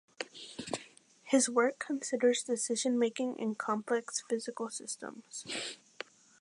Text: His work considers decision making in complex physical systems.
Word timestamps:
His 1.21 1.47
work 1.47 1.77
considers 1.77 2.41
decision 2.41 2.97
making 2.97 3.37
in 3.37 3.53
complex 3.53 4.23
physical 4.27 4.71
systems. 4.71 5.45